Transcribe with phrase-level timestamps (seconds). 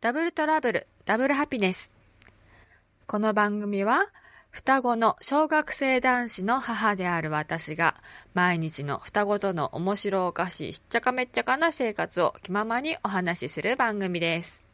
[0.00, 1.94] ダブルトラブル、ダブルハピネス。
[3.06, 4.08] この番組は、
[4.50, 7.94] 双子の小学生男子の母である私が、
[8.34, 14.71] 毎日の双子との面白おかしいしっちゃかめっちゃかな生活を気ままにお話しする番組です。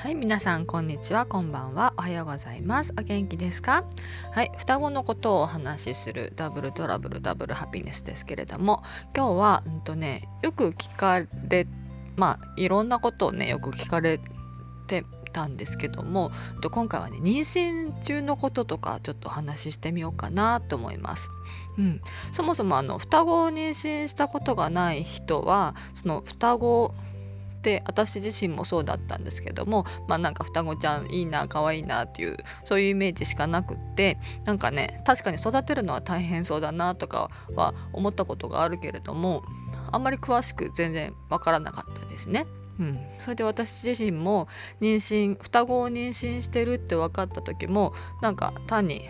[0.00, 2.94] はい、皆さん、こんにちは、こんばんは、おはようございます。
[2.98, 3.84] お元気ですか？
[4.32, 8.82] はい、双子のことをお話しするダブルトラブル、ダブルハピネスですけれども、
[9.14, 11.20] 今日は、うんとね、よく聞か
[11.50, 11.66] れ、
[12.16, 14.18] まあ、いろんなことをね、よく聞かれ
[14.86, 21.30] てたんですけども、と今回はね、妊娠中のこととか、ちょっとお話ししてみようかなと思います。
[21.76, 22.00] うん、
[22.32, 26.94] そもそもあの双子を妊娠したことがない人はその双子
[27.62, 39.42] で私自身もそうだったんですけどもまあなんか双子ちゃんいいな可愛いなっていうそういうイメージしかなくってなんかね確かに育てるのは大変そうだなとかは思ったことがあるけれども
[39.92, 42.46] あんまり詳しく全然わからなかったですね。
[42.78, 44.48] うん、それで私自身も
[44.80, 49.02] 妊娠双子を妊娠してるって分かった時もなんか単に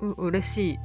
[0.00, 0.78] う嬉しい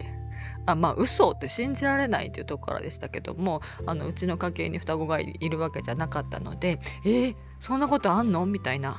[0.65, 8.97] あまあ嘘って信じられないっていうところからでしたけどもあのうちの家系に双子がいるわけじゃなかったのでえー、そんなことあんのみたいな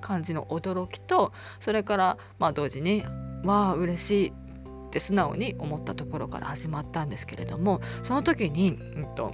[0.00, 3.02] 感じの驚きとそれからまあ同時に
[3.44, 9.32] わあ嬉しいって素直に思ったところから始まったんですけれどもその時に、うんと、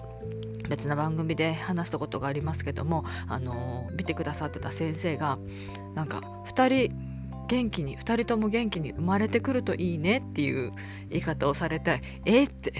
[0.71, 5.39] 別な番組で話したことがありますけども、あの見てくださってた先生が
[5.95, 7.10] なんか2人
[7.51, 10.71] 元気に2人とも元気に生まれてくるといいねっていう
[11.09, 12.73] 言い方をされてえって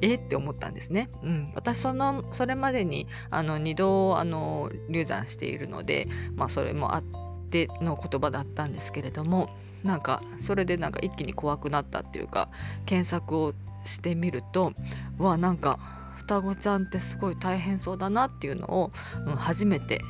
[0.00, 1.10] えって思ったんですね。
[1.22, 7.04] うん、私そのそれまでにあの2度あの流産しているので、まあ、それもあっ
[7.50, 9.50] ての言葉だったんですけれども
[9.84, 12.48] なんかそれでなんか一気に怖くなったっていうか
[12.86, 13.52] 検索を
[13.84, 14.72] してみると
[15.18, 15.78] わなんか
[16.16, 18.92] 双子ちゃんってすごい大変そうだなっていうのを、
[19.26, 20.00] うん、初めて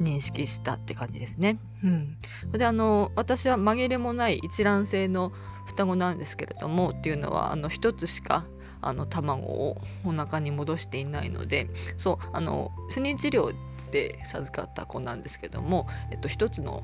[0.00, 1.58] 認識したって感じですね。
[1.84, 2.16] うん、
[2.52, 5.32] であの私は紛れもない一卵性の
[5.66, 8.46] 双子なんですけれどもっていうのはあの一つしか
[8.82, 13.54] あの卵をお腹に戻していないのでそうあの不妊治療
[13.90, 16.82] で授かった子なんですけども、えっと、一つの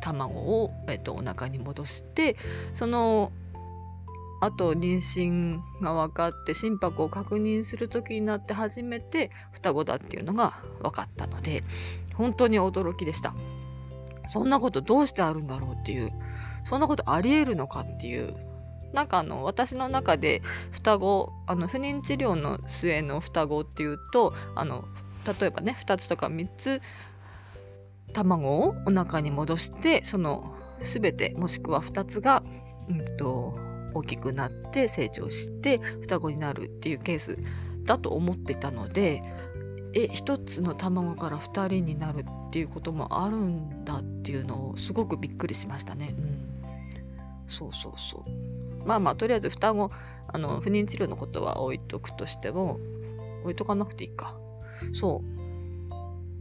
[0.00, 2.36] 卵を、えっと、お腹に戻して
[2.74, 3.32] その
[4.40, 11.64] あと妊娠が分かって心拍を確認する時になって初めて双子だっていうのが分かったので
[12.18, 13.34] 本当に驚きでした。
[14.28, 16.12] そんなことどうしてあるんだろうっていう、
[16.64, 18.36] そんなことありえるのかっていう、
[18.92, 20.42] なんかあの私の中で
[20.72, 24.84] 双子あの不妊治療の末の双子っていうとあの
[25.40, 26.80] 例えばね2つとか3つ
[28.14, 32.42] 卵をお腹に戻してその全てもしくは2つが、
[32.88, 33.58] うんと
[33.94, 37.38] 大きくなって成長して双子になるっていうケース
[37.84, 39.22] だと思ってたので
[39.98, 46.14] え一つの卵から2人になるっていうこともあるんだっていうのをすごくびっくりしましたね。
[46.16, 46.38] うん、
[47.48, 48.86] そうそうそう。
[48.86, 49.90] まあまあとりあえず双子
[50.28, 52.78] あの不妊治療のことは置いとくとしても
[53.42, 54.36] 置いとかなくていいか。
[54.92, 55.38] そう。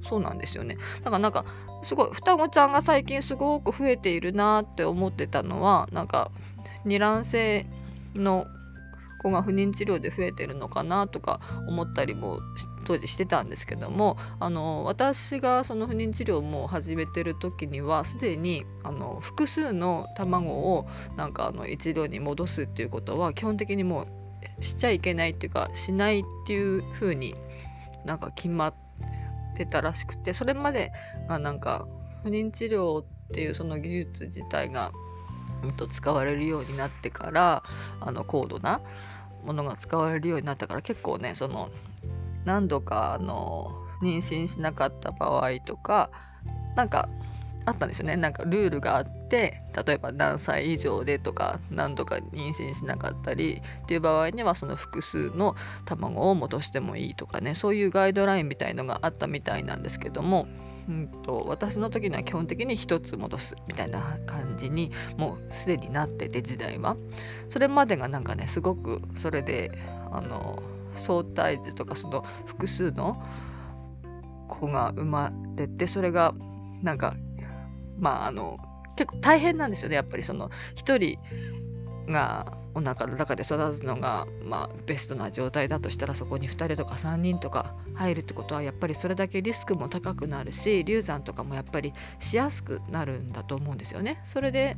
[0.05, 0.77] そうなんですよね。
[0.99, 1.43] だからなんか
[1.81, 6.31] すごい双子ちゃんが最近すごく増えているなって思ってたのはなんか
[6.85, 7.65] 二卵性
[8.13, 8.45] の
[9.27, 12.39] 子が不妊治療で増えてるのかなとか思ったりも
[12.85, 24.07] 当時してたんですけどもあの私がその不妊治療も始めてる時にはすでにあの複数の卵をなんかあの一度に戻すっていうことは基本的にも
[24.59, 27.35] うしちゃいけないっていうかしないっていう風に
[28.05, 28.73] なんか決まっ
[29.55, 30.91] てたらしくてそれまで
[31.27, 31.87] がなんか
[32.23, 34.91] 不妊治療っていうその技術自体が
[35.75, 37.63] と使われるようになってから
[37.99, 38.81] あの高度な
[39.47, 41.69] ものが使われるようになったから結構ねその
[42.43, 43.71] 何度かあの
[44.01, 46.11] 妊娠しなかった場合とか
[46.75, 47.09] なんか
[47.67, 48.15] あったんですよね。
[48.15, 55.53] なんかルールがあって例えば何歳以上でとか何度か妊娠しなかったりっていう場合にはその複数の
[55.83, 60.47] 卵を戻してもいいとかねそういうガイドラインみたいのがあったみたいなんですけども
[60.87, 66.95] うんと、私の時には基本的に1つ戻すみたいな感じにもうすでになってて時代は。
[67.49, 69.73] それまでがなんかねすごくそれで
[70.09, 70.63] あの
[70.95, 73.21] 相対図とかその複数の
[74.47, 76.33] 子が生まれてそれが
[76.81, 77.15] なんか
[77.99, 78.57] まああの
[78.95, 81.19] 結構大変なんですよねやっぱりその1人
[82.11, 94.21] がお腹の中で育つのが、まあ、ベストな状態だとしたらそこに2人とか3人とか入るってことはやっぱりそれだけリスクも高くなるし流産とかもやっぱりしやすくなるんだと思うんですよね。
[94.23, 94.77] それで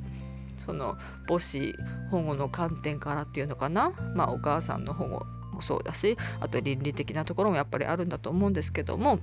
[0.58, 1.74] その母子
[2.10, 9.20] 保護の観点からっていうのかな、まあ、お母さんの保護もそうだしあと倫理的なところもやっぱりあるんだと思うんですけども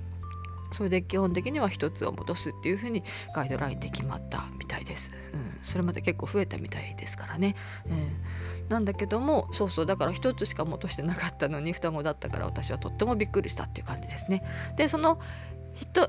[0.71, 3.03] それで基本的には1つを戻すっていうふうに
[3.35, 5.11] ガイドラインで決まったみたいです。
[5.33, 7.55] うん、それまで結構増えたみたいですからね。
[7.89, 14.43] うん、なんだけどもそうそうだから1つしか戻してなかったのに双子だったから私はとってもびっくりしたっていう感じですね。
[14.75, 15.19] でその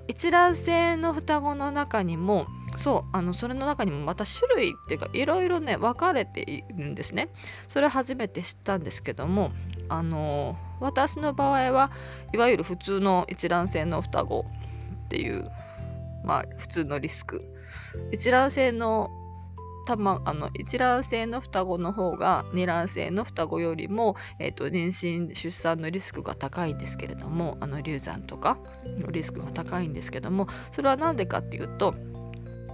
[0.06, 2.46] 一卵性の双子の中にも
[2.76, 7.28] そうあのそれの中にもまた種類っていうかいろいろね分かれているんですね。
[7.66, 9.52] それ初めて知ったんですけども
[9.88, 11.90] あの私の場合は
[12.32, 14.46] いわゆる普通の一卵性の双子。
[15.06, 15.50] っていう
[16.22, 17.42] まあ普通のリスク
[18.12, 19.08] 一卵性の
[19.86, 28.58] たまあの一卵性の双子の方が二卵性の双子よりも、えーと、妊娠出産のリスクが高いんですけれどもあの流産とか
[28.98, 31.94] のリスクが高いんですけどもそれは何でかっていうと,、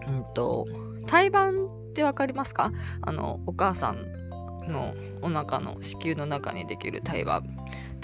[0.09, 0.67] うんと、
[1.07, 2.73] 胎盤って分かりますか？
[3.03, 4.93] あのお母さんの
[5.23, 7.45] お腹の子宮の中にできる胎盤。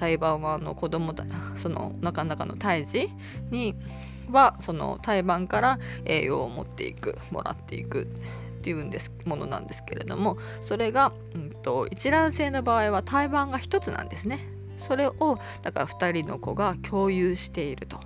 [0.01, 1.27] 胎盤はあの子供だ
[1.57, 3.11] そのお腹の中の胎児
[3.51, 3.75] に
[4.31, 14.39] はその胎盤から栄養を持っていくもらっていくっていうんですものなんですけれどもそれが、うんと、一卵性の場合は胎盤が1つなんですね。
[14.79, 18.01] それをだから2人の子が共有していると。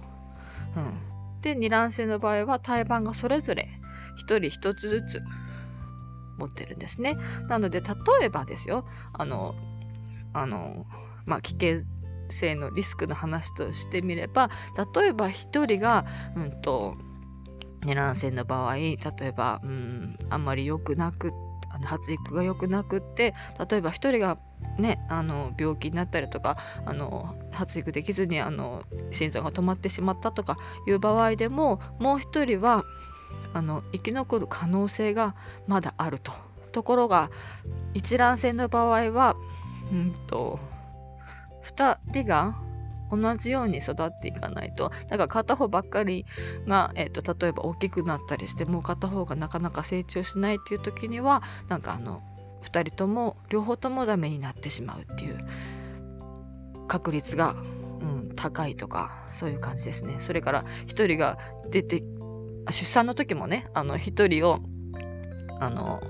[0.77, 3.69] うん、で二卵性の場合は胎盤がそれぞれ
[4.19, 5.23] 1人1つずつ
[6.39, 7.17] 持ってるんですね。
[7.49, 7.95] なので例
[8.25, 9.55] えばですよあの
[10.33, 10.87] あの
[11.27, 11.83] まあ危険
[12.29, 14.51] 性のリスクの話としてみれば
[14.95, 16.05] 例えば1人が
[16.37, 16.97] うんと
[17.85, 21.33] 二卵性の場合例えば、うん、あんまり良くなく
[21.69, 23.35] あの発育が良くなくって
[23.69, 24.39] 例えば1人が
[24.79, 30.57] ね、あの病気になったりとかあの発育できずにあの心臓が止まってしまったとか
[30.89, 32.83] いう場合でももう1人は
[33.53, 35.37] あの生き残る可能性が
[35.67, 36.33] まだあると。
[36.73, 37.31] ところが
[37.95, 39.37] 一卵性の場合は、
[39.93, 40.59] うんと、
[41.65, 42.57] 2人が
[43.11, 46.27] 同じように育っていかないとだから片方ばっかり
[46.67, 52.23] が、えーと、例えば大きくなったりしてもう片方がなかなか成長しないっていう時にはなんかあの
[52.63, 55.39] 2人とも両方ともダメになってしまうっていう
[56.89, 57.55] 確率が、
[58.01, 60.17] うん、高いとかそういう感じですね。
[60.19, 61.39] それから1人が
[61.71, 62.03] 出て
[62.71, 64.61] 出産の時もねあの1人を
[65.61, 66.01] あの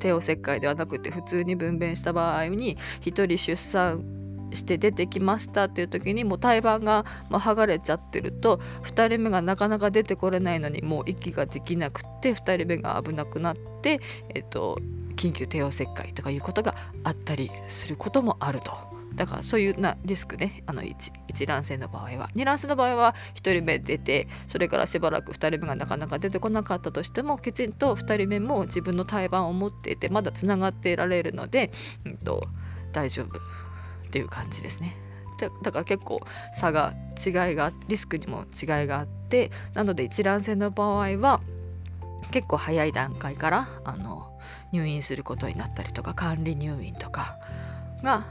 [0.00, 4.19] 帝王切開ではなくて普通に分娩した場合に1人出産
[4.52, 14.00] して出てきましたっていう時にもう胎盤が、ま、剥がれちゃってると2人目がなかなか出てこれないのにもう息ができなくって2人目が危なくなって、
[14.34, 14.78] えっと、
[15.16, 16.74] 緊急帝王切開とかいうことが
[17.04, 18.90] あったりすることもあると。
[19.14, 20.94] だからそういうなリスクねあの 1,
[21.28, 31.72] 一卵性の場合は2卵性の場合は1人目出てそれからしばらく2人目がなかなか出てこなかったとしてもきちんと2人目も自分の胎盤を持っていてまだつながっていられるので、
[32.06, 32.46] うんと
[32.92, 33.38] 大丈夫
[34.10, 34.96] っていう感じですね。
[35.62, 36.20] だから結構
[36.52, 41.40] 差が違いがリスクにも違いがあってなので一卵性の場合は
[42.30, 44.38] 結構早い段階からあの
[44.72, 47.38] 入院することになったりとか管理入院とか
[48.02, 48.26] が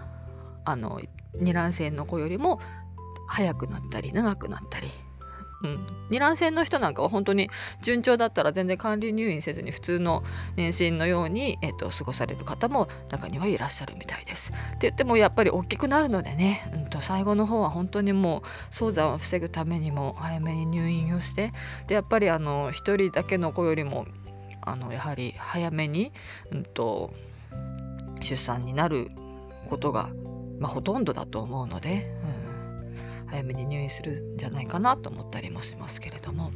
[0.66, 1.02] あの
[1.34, 2.60] 二卵性の子よりも
[3.28, 4.88] 早くなったり長くなったり
[5.62, 7.50] うん、二卵性の人なんかは本当に
[7.82, 10.24] 順調だったら全然管理入院せずに普通の
[10.56, 14.52] 妊娠のように、えーと、過ごされる方も中にはいらっしゃるみたいです。
[14.52, 18.42] って言ってもやっぱり大きくなるのでね、うんと、最後の方は本当にもう
[18.72, 21.52] 早産を防ぐためにも早めに入院をして
[21.88, 24.06] でやっぱりあの1人だけの子よりも
[24.62, 26.12] あのやはり早めに、
[26.52, 27.14] うんと
[28.22, 29.10] 出産になる
[29.69, 30.10] ことが、
[30.60, 32.12] まあ、ほとんどだと思うので。
[32.33, 32.39] うん
[33.30, 36.52] 早めに入院するんじゃないかなと思ったりもしますけれども。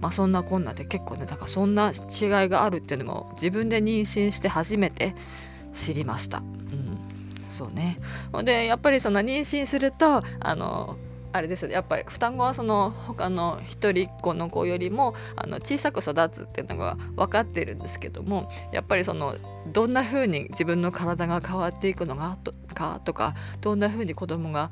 [0.00, 5.14] まあそんなこんなで結構ねだからそんな違いがあるっていうのも自分で妊娠して初めて
[5.74, 6.38] 知りました。
[6.38, 6.98] うん、
[7.50, 7.98] そうね。
[8.44, 10.96] でやっぱりその妊娠するとあの
[11.30, 19.34] あれですやっぱり双子はその他の一人っ子の子よりもあの小さく育つっていうのが分かってるんですけどもやっぱりその
[19.72, 22.38] どんな風に自分の体が変わっていくのか
[23.04, 24.70] とかどんな風に子供が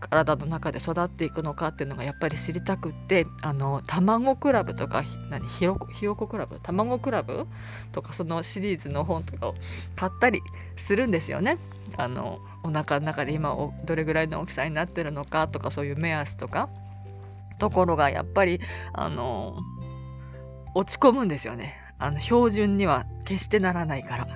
[0.00, 6.58] 体の中で育っていくのかっていうのがやっぱり知りたくってあの卵クラブとか何ひよこひよこクラブ？
[6.60, 7.46] 卵クラブ？
[7.92, 9.54] とかそのシリーズの本とかを
[9.96, 10.40] 買ったり
[10.76, 11.58] するんですよね。
[11.96, 13.54] あのお腹の中で今
[13.84, 16.68] どれぐらいの大きさになってるのかとかそういう目安とか
[17.58, 18.60] ところがやっぱり
[18.92, 19.58] あの
[20.74, 21.74] 落ち込むんですよね。
[21.98, 24.26] あの標準には決してならないから。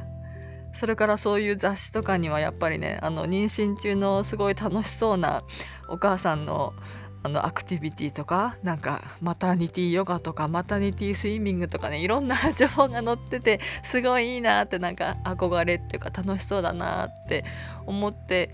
[0.75, 5.45] それからそういう雑誌とかにはやっぱりねあの妊娠中のすごい楽しそうな
[5.89, 6.75] お母さんの
[7.23, 17.47] あのアクティビティとかなんかマタニティヨガとかマタニティスイミングとかねいろんな情報が載っててすごいいいなってなんか憧れっていうか楽しそうだなって
[17.87, 18.51] 思って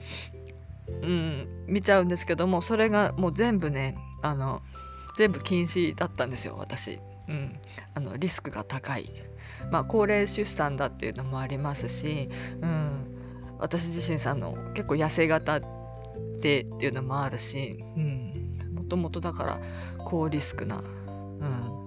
[1.02, 4.60] うん見ちゃうんですけどもそれがもう全部ねあの
[5.16, 7.58] 全部禁止だったんですよ私、うん、
[7.94, 9.10] あのリスクが高い、
[9.70, 12.28] まあ、高齢出産だっていうのもありますし、
[12.60, 13.10] うん、
[13.58, 19.60] 私自身さんの結構痩せ型でっていうのもあるし、うん、もともとだから
[19.98, 21.80] 高リスクな、うん、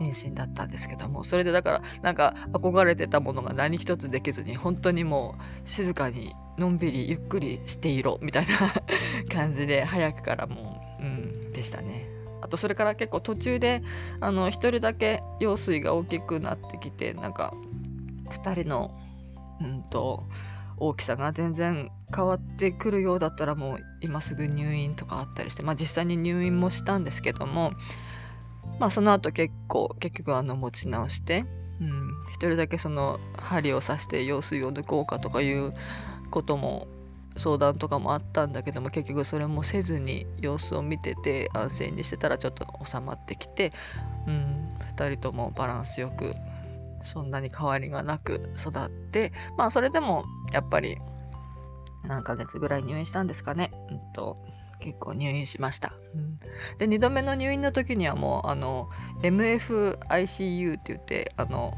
[0.00, 8.52] 妊娠だったんですけどもそれでだからなんか憧れてたものが何一つできずに本当にもう静かにのんびりゆっくりしていろみたいな
[9.34, 12.15] 感じで早くからもう、うん、でしたね。
[12.46, 13.82] あとそれから結構途中で
[14.20, 17.52] あの1人だけ羊水が大きくなってきてなんか
[18.26, 18.96] 2人の
[19.60, 20.22] うんと
[20.76, 27.72] 大きさが全然変わってくるようだったらもう今すぐ入院とかあったりしてまあ実際に入院もしたんですけども
[28.78, 31.46] まあその後結構結局あの持ち直して、
[31.80, 35.74] うん、1人だけその針を刺して羊水を抜こうかとかいう
[36.30, 36.86] ことも
[37.36, 43.72] 相談とかもあったんだけども結局それもせずに様子を見てて安静にしてたらちょっと収まってきて、
[44.26, 46.34] うん、2人ともバランスよく
[47.02, 50.98] そんなに変わりがなく育ってまあそれでもやっぱり
[52.04, 54.36] 何ヶ月ぐらい入院したんですかね、うんと、
[54.80, 56.38] 結構入院しました、うん、
[56.78, 58.88] で2度目の入院の時にはもうあの
[59.22, 61.76] MFICU って言ってあの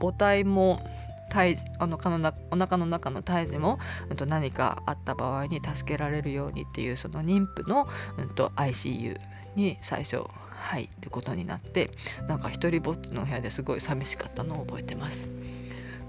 [0.00, 0.82] 母体も
[1.30, 3.78] 胎お腹のお腹の中の胎児も、
[4.10, 9.18] うん、と何かあった場合に助けられるようにっていうその妊婦の、うん、と ICU
[9.56, 10.22] に最初
[10.54, 11.90] 入ることになって
[12.28, 15.30] なんか一人ぼっちの部屋ですごい寂しかったのを覚えてます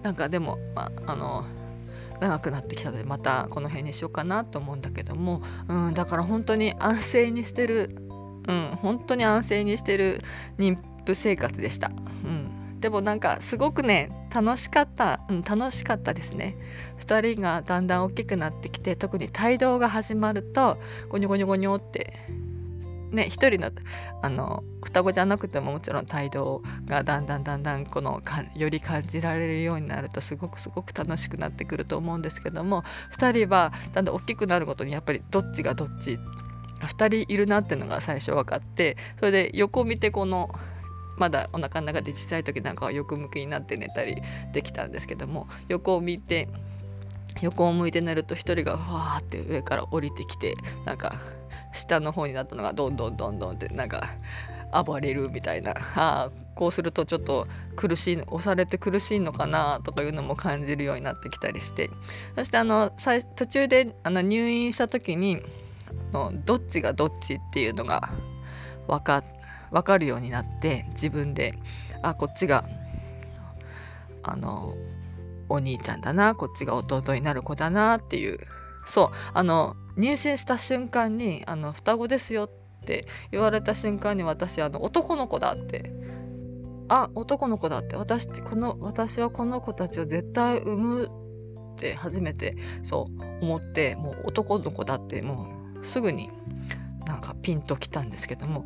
[0.01, 1.45] なんかでも、ま、あの
[2.19, 7.95] 長くなってきたのでまたこの辺にしようかなと思うんだけども、うん、だから本当に安静にしてる、
[8.47, 10.21] うん、本当に安静にしてる
[10.57, 11.87] 妊婦生活でした。
[11.87, 11.91] う
[12.27, 16.55] んでもなんかすごくね楽しかった、うん、楽しかったですね。
[16.99, 22.13] 2人がだんだん大きくなってきて特に帯同が始まるとゴニョゴニョゴニョって
[23.11, 23.71] ね、一人の
[24.21, 36.19] あの双子じゃなくてももちろん帯同がだんだんだんだんこのかより感じられるようになるとすごくすごく楽しくなってくると思うんですけども2人はだんだん大きくなるごとにやっぱりどっちがどっち
[36.79, 40.49] 2人いるなっていうのが最初分かってそれで横見てこの
[41.21, 44.15] まだお腹の中で小さい時なんかは横向きになって寝たり
[44.53, 46.47] できたんですけども横を見て
[47.43, 51.13] 横を向いて寝ると1人がわーって上から降りてきてなんか
[51.73, 54.09] 下の方になったのがどんどんどんどんってなんか
[54.83, 55.75] 暴れるみたいな。
[55.95, 61.89] あこうするとちょっと苦しい押されて苦しいのかなとかいうのも感じるようになってきたりして。
[62.35, 62.91] そしてあの
[63.35, 65.41] 途中であの入院した時に
[66.11, 68.09] のどっちがどっちっていうのが
[68.87, 69.40] 分かって
[69.71, 71.55] 分かるようになって自分で
[72.01, 72.65] あこっちが
[74.23, 74.75] あの
[75.49, 78.39] お兄ちゃんだなこっちが弟になる子だなっていう。
[78.85, 82.49] そうあの妊娠した瞬間にあの双子ですよっ
[82.85, 85.93] て言われた瞬間に私あの男の子だって
[86.89, 91.11] あ男の子だって私この私はこの子たちを絶対産む
[91.73, 95.47] って初めてそう思ってもう男の子だっても
[95.79, 96.29] うすぐに
[97.05, 98.65] なんかピンときたんですけども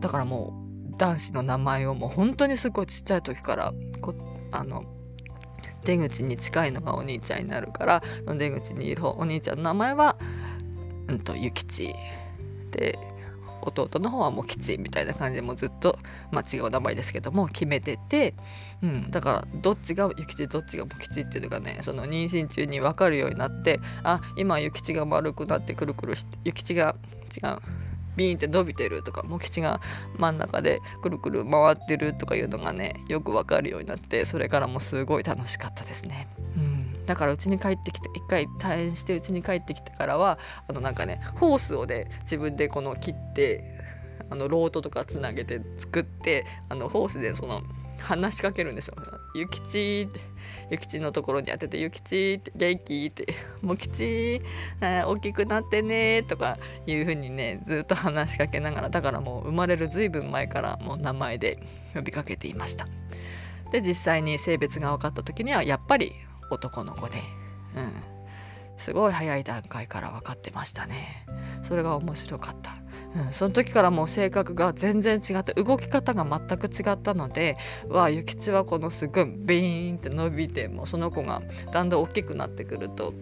[0.00, 0.54] だからも
[0.92, 4.14] う男子の名前をもう本当にすごいちっちゃい時からこ
[4.52, 4.84] あの
[5.84, 10.16] 出口に近いのがお兄ちゃんになるからその出口にいるお兄ちゃんの名前は、
[11.08, 11.94] うんと、諭吉
[12.72, 12.98] で
[13.62, 15.98] 弟の方はもう吉みたいな感じでもうずっと、
[16.30, 18.34] まあ、違う名前ですけども決めてて、
[18.82, 26.96] うん、だからどっちが諭吉どっちがも吉っていうのがねその妊娠中に分かるようになってあ今諭吉が丸くなってくるくるして諭吉が
[27.36, 27.58] 違う
[28.16, 29.80] ビーンって伸びてるとか茂吉が
[30.16, 36.28] 真ん中でくるくる回ってるとかいうのがねよくわかるようになってそれからもすごい楽しかったですね。
[36.56, 43.64] うんだからうちに帰ってきて一回退院してうちに帰ってきてからはあのなんかねホースをね自分でこの切って
[44.28, 47.62] あのロートとかつなげて作ってあのホースでその
[47.98, 48.94] 話しかけるんですよ。
[49.34, 50.20] ゆきちって。
[50.70, 53.26] ゆきちのところに当てて「ゆきち」って「元気?」って
[53.62, 54.42] 「もきち
[54.80, 61.58] 大きくなってね」とかいうふうにねずっと話しかけながらだからもう生まれるずいぶん前からもう名前で
[61.94, 62.86] 呼びかけていました。
[63.70, 66.12] で実際に性別が分かった時にはやっぱり
[66.50, 67.18] 男の子で、
[67.74, 67.92] うん、
[68.78, 71.26] すごい早い段階から分かってましたね。
[71.62, 72.72] それが面白かった。
[73.16, 77.56] うん、その時からもう性格が全然違って動き方が全く違ったので
[77.88, 81.42] わあ諭吉はこのすごいビーンって伸びてもうその子が
[81.72, 83.14] だんだん大きくなってくると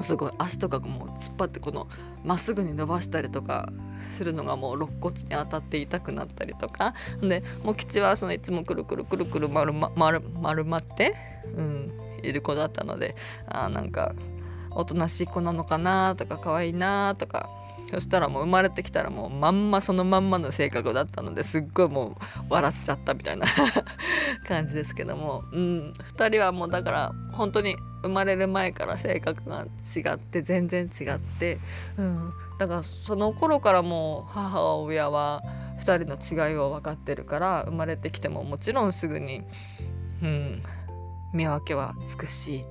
[0.00, 1.86] すごい足とかがもう突っ張ってこの
[2.24, 3.72] まっすぐに伸ばしたりとか
[4.10, 6.94] するのがもう肋骨に当たって痛くなったりとか。
[7.20, 11.14] でもう吉はそのいつもくるくるくるくる丸,、ま、丸丸まって、
[11.56, 13.14] うん、いる子だったので
[13.46, 14.14] あなんか
[14.70, 17.48] おとなしい子なのかなとか可愛いなとか。
[17.90, 22.14] そしたらもう生まれてきたらもうまんまそのまんまの性格だったのですっごいもう
[22.48, 23.46] 笑っちゃったみたいな
[24.46, 31.58] 感じですけども、うん、2人はもうだから本当に生まれる前から性格が違って全然違って、
[31.96, 35.42] うん、だからその頃からもう母親は
[35.80, 39.42] 2人の違いを分かってるから生まれてきてももちろんすぐに、
[40.22, 40.62] うん、
[41.34, 42.64] 見分けはつくし。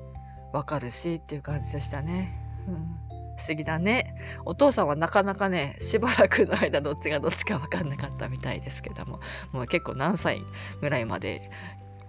[0.53, 2.37] 分かるしっていう感じでしたね。
[2.67, 4.15] うん不思議だね。
[4.43, 9.21] お父さんはなかなかね、しばらくの間どっちがどっちか分かんなかったみたいですけども、
[9.53, 10.41] もう結構何歳
[10.81, 11.49] ぐらいまで、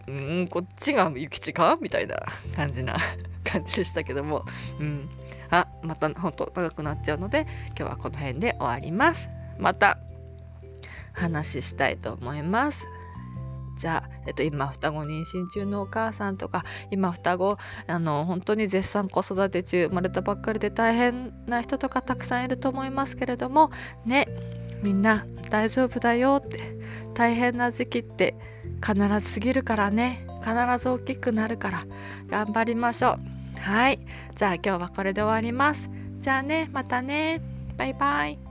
[0.08, 2.16] うん、こっちが諭吉かみたいな
[2.56, 2.96] 感じな
[3.44, 4.44] 感じでしたけども、
[4.80, 5.06] うん。
[5.50, 7.46] あ、またほんと長くなっちゃうので、
[7.78, 9.30] 今日はこの辺で終わります。
[9.56, 9.98] また
[11.12, 12.88] 話したいと思います。
[13.80, 17.56] じゃあ、えっと、今双子妊娠中のお母さんとか今双子
[17.86, 23.70] あの本当に絶賛子育て中生まれたばっかりで大変な人とかたくさんいると思いますけれども
[24.04, 24.28] ね
[24.82, 26.58] みんな大丈夫だよって
[27.14, 28.34] 大変な時期って
[28.86, 30.26] 必ず過ぎるからね。
[30.40, 31.84] 必ず大きくなるから
[32.28, 33.18] 頑張りましょ
[33.56, 33.60] う。
[33.60, 33.98] はい。
[34.34, 35.90] じゃあ今日はこれで終わります。
[36.18, 37.42] じゃあねまたね。
[37.76, 38.49] バイバイ。